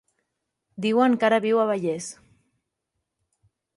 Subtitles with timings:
[0.85, 2.07] Diuen que ara viu a Vallés.